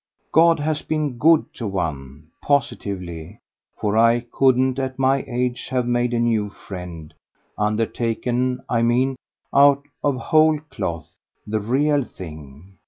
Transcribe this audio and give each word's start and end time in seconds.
God 0.31 0.59
has 0.59 0.81
been 0.81 1.19
good 1.19 1.45
to 1.53 1.67
one 1.67 2.29
positively; 2.41 3.37
for 3.79 3.95
I 3.95 4.21
couldn't, 4.31 4.79
at 4.79 4.97
my 4.97 5.23
age, 5.27 5.67
have 5.67 5.85
made 5.85 6.11
a 6.15 6.19
new 6.19 6.49
friend 6.49 7.13
undertaken, 7.55 8.63
I 8.67 8.81
mean, 8.81 9.15
out 9.53 9.85
of 10.03 10.15
whole 10.15 10.59
cloth, 10.71 11.15
the 11.45 11.59
real 11.59 12.03
thing. 12.03 12.77